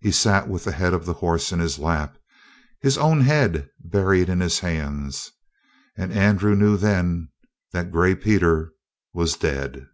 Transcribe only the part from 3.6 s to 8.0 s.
buried in his hands, and Andrew knew then that